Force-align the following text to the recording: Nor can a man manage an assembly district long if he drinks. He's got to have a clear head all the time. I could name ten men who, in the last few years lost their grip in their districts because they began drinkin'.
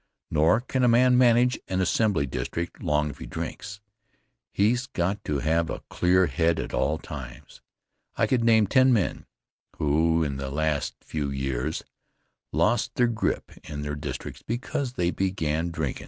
Nor 0.31 0.61
can 0.61 0.83
a 0.83 0.87
man 0.87 1.15
manage 1.15 1.59
an 1.67 1.79
assembly 1.79 2.25
district 2.25 2.81
long 2.81 3.11
if 3.11 3.19
he 3.19 3.27
drinks. 3.27 3.81
He's 4.51 4.87
got 4.87 5.23
to 5.25 5.37
have 5.37 5.69
a 5.69 5.83
clear 5.91 6.25
head 6.25 6.73
all 6.73 6.97
the 6.97 7.03
time. 7.05 7.43
I 8.15 8.25
could 8.25 8.43
name 8.43 8.65
ten 8.65 8.91
men 8.91 9.27
who, 9.77 10.23
in 10.23 10.37
the 10.37 10.49
last 10.49 10.95
few 11.03 11.29
years 11.29 11.83
lost 12.51 12.95
their 12.95 13.05
grip 13.05 13.51
in 13.69 13.83
their 13.83 13.93
districts 13.93 14.41
because 14.41 14.93
they 14.93 15.11
began 15.11 15.69
drinkin'. 15.69 15.99